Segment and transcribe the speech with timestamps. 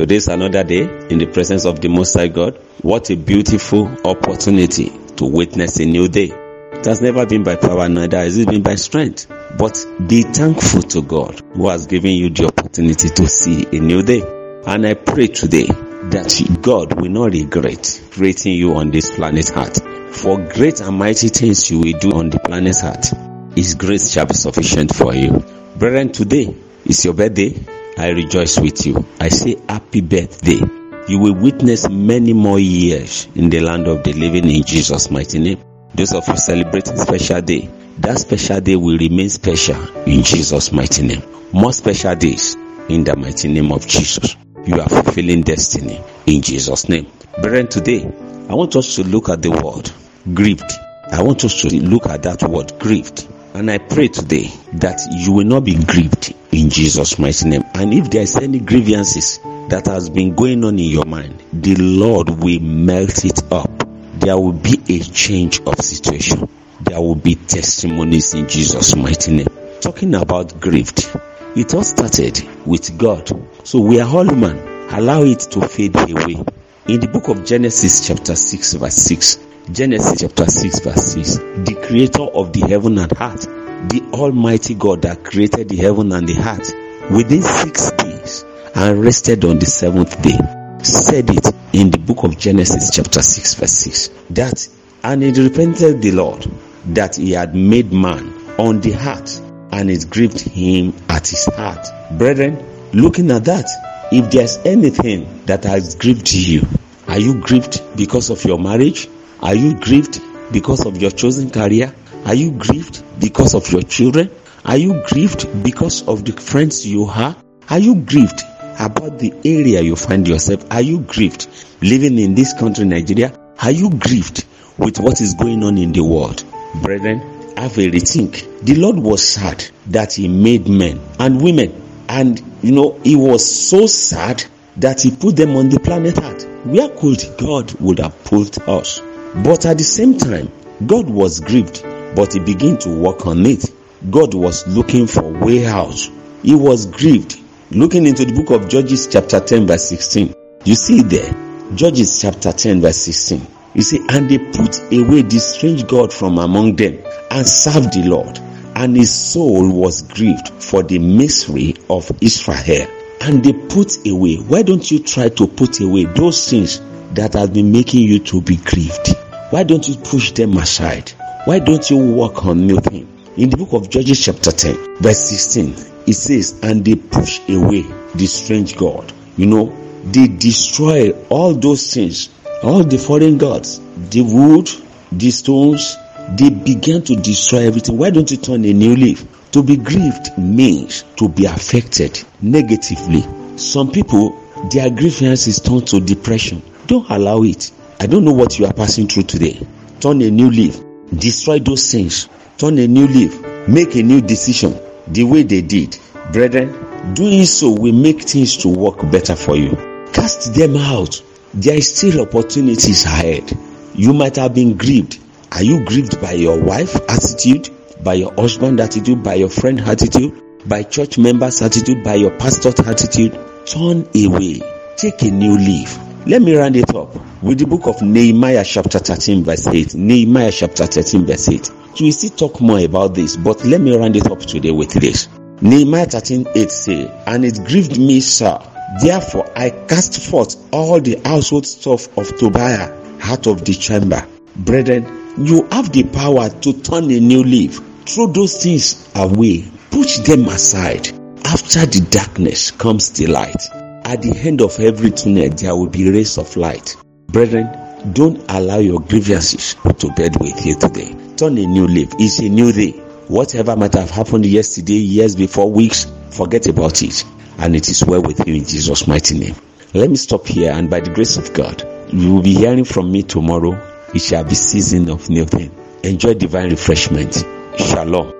[0.00, 2.56] Today's another day in the presence of the Most High God.
[2.80, 6.30] What a beautiful opportunity to witness a new day.
[6.72, 9.26] It has never been by power, neither has it been by strength.
[9.58, 14.02] But be thankful to God who has given you the opportunity to see a new
[14.02, 14.22] day.
[14.66, 20.16] And I pray today that God will not regret creating you on this planet Earth.
[20.16, 23.12] For great and mighty things you will do on the planet Earth.
[23.54, 25.44] His grace shall be sufficient for you.
[25.76, 27.79] Brethren, today is your birthday.
[28.00, 29.04] I rejoice with you.
[29.20, 30.58] I say happy birthday.
[31.06, 35.38] You will witness many more years in the land of the living in Jesus' mighty
[35.38, 35.62] name.
[35.94, 41.02] Those of you celebrating special day, that special day will remain special in Jesus' mighty
[41.06, 41.22] name.
[41.52, 42.54] More special days
[42.88, 44.34] in the mighty name of Jesus.
[44.64, 47.06] You are fulfilling destiny in Jesus' name.
[47.42, 48.10] Brethren, today
[48.48, 49.90] I want us to look at the word
[50.34, 50.72] grieved.
[51.12, 53.28] I want us to look at that word grieved.
[53.52, 57.64] And I pray today that you will not be grieved in Jesus' mighty name.
[57.74, 61.74] And if there is any grievances that has been going on in your mind, the
[61.74, 63.70] Lord will melt it up.
[64.14, 66.48] There will be a change of situation.
[66.82, 69.48] There will be testimonies in Jesus' mighty name.
[69.80, 71.10] Talking about grieved,
[71.56, 73.30] it all started with God.
[73.66, 74.58] So we are all human.
[74.90, 76.44] Allow it to fade away.
[76.86, 79.38] In the book of Genesis, chapter 6, verse 6,
[79.68, 83.44] Genesis chapter 6, verse 6, the creator of the heaven and earth,
[83.88, 86.74] the Almighty God that created the heaven and the earth
[87.10, 88.44] within six days
[88.74, 90.36] and rested on the seventh day,
[90.82, 94.68] said it in the book of Genesis chapter 6, verse 6, that
[95.04, 96.50] and it repented the Lord
[96.86, 99.30] that he had made man on the heart
[99.72, 101.86] and it grieved him at his heart.
[102.18, 103.66] Brethren, looking at that,
[104.10, 106.66] if there's anything that has grieved you,
[107.06, 109.08] are you grieved because of your marriage?
[109.42, 110.20] Are you grieved
[110.52, 111.94] because of your chosen career?
[112.26, 114.30] Are you grieved because of your children?
[114.66, 117.42] Are you grieved because of the friends you have?
[117.70, 118.42] Are you grieved
[118.78, 120.70] about the area you find yourself?
[120.70, 121.48] Are you grieved
[121.80, 123.32] living in this country, Nigeria?
[123.62, 124.44] Are you grieved
[124.76, 126.44] with what is going on in the world?
[126.82, 127.20] Brethren,
[127.56, 128.60] have a rethink.
[128.62, 131.72] The Lord was sad that He made men and women,
[132.10, 134.44] and you know, He was so sad
[134.76, 136.46] that He put them on the planet Earth.
[136.66, 139.00] Where could God would have put us?
[139.34, 140.50] But at the same time,
[140.86, 141.82] God was grieved,
[142.16, 143.64] but He began to work on it.
[144.10, 146.10] God was looking for way out.
[146.42, 147.38] He was grieved.
[147.70, 151.32] Looking into the book of Judges, chapter 10, verse 16, you see there,
[151.76, 153.46] Judges chapter 10, verse 16.
[153.74, 156.98] You see, and they put away this strange God from among them
[157.30, 158.40] and served the Lord.
[158.74, 162.88] And his soul was grieved for the misery of Israel.
[163.20, 164.36] And they put away.
[164.38, 166.80] Why don't you try to put away those things
[167.12, 169.16] that has been making you to be grieved?
[169.50, 171.10] Why don't you push them aside?
[171.44, 173.06] Why don't you work on new things?
[173.36, 175.74] In the book of Judges chapter 10, verse 16,
[176.06, 177.84] it says, and they push away
[178.14, 179.12] the strange God.
[179.36, 182.28] You know, they destroy all those things
[182.62, 184.68] all the foreign gods, the wood,
[185.12, 185.96] the stones,
[186.36, 187.96] they began to destroy everything.
[187.96, 189.26] Why don't you turn a new leaf?
[189.52, 193.24] To be grieved means to be affected negatively.
[193.56, 194.38] Some people,
[194.70, 196.62] their grievance is turned to depression.
[196.90, 197.70] Don't allow it.
[198.00, 199.64] I don't know what you are passing through today.
[200.00, 200.76] Turn a new leaf.
[201.16, 202.28] Destroy those things.
[202.58, 203.40] Turn a new leaf.
[203.68, 204.76] Make a new decision
[205.06, 205.96] the way they did.
[206.32, 209.70] Brethren, doing so will make things to work better for you.
[210.12, 211.22] Cast them out
[211.54, 213.56] there is still opportunities ahead.
[213.94, 215.20] You might have been grieved.
[215.52, 217.70] Are you grieved by your wife attitude,
[218.02, 222.80] by your husband attitude, by your friend attitude, by church members attitude, by your pastor's
[222.80, 223.38] attitude?
[223.64, 224.60] Turn away.
[224.96, 226.09] Take a new leaf.
[226.26, 229.94] Let me round it up with the book of Nehemiah chapter 13 verse 8.
[229.94, 231.64] Nehemiah chapter 13 verse 8.
[231.64, 234.92] So We still talk more about this, but let me round it up today with
[234.92, 235.28] this.
[235.62, 238.58] Nehemiah 13 8 say, And it grieved me, sir,
[239.02, 242.92] Therefore, I cast forth all the household stuff of Tobiah
[243.22, 244.26] out of the chamber.
[244.56, 245.04] Brethren,
[245.38, 247.80] you have the power to turn a new leaf.
[248.04, 249.64] Throw those things away.
[249.90, 251.08] Push them aside.
[251.46, 253.89] After the darkness comes the light.
[254.10, 256.96] At the end of every tunnel, there will be rays of light.
[257.28, 257.70] Brethren,
[258.12, 261.14] don't allow your grievances to bed with you today.
[261.36, 262.08] Turn a new leaf.
[262.18, 262.90] It's a new day.
[263.28, 267.24] Whatever might have happened yesterday, years before, weeks, forget about it
[267.58, 269.54] and it is well with you in Jesus' mighty name.
[269.94, 271.80] Let me stop here and by the grace of God,
[272.12, 273.78] you will be hearing from me tomorrow.
[274.12, 275.70] It shall be season of new thing.
[276.02, 277.44] Enjoy divine refreshment.
[277.78, 278.39] Shalom.